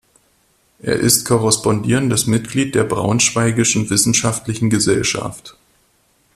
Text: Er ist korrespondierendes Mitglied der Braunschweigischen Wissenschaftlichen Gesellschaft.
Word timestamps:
Er 0.81 0.95
ist 0.95 1.25
korrespondierendes 1.25 2.25
Mitglied 2.25 2.73
der 2.73 2.85
Braunschweigischen 2.85 3.87
Wissenschaftlichen 3.91 4.71
Gesellschaft. 4.71 5.55